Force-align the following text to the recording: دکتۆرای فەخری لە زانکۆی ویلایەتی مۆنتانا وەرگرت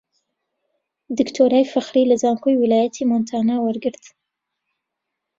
دکتۆرای 1.17 1.69
فەخری 1.71 2.09
لە 2.11 2.15
زانکۆی 2.21 2.55
ویلایەتی 2.59 3.07
مۆنتانا 3.11 3.55
وەرگرت 3.61 4.03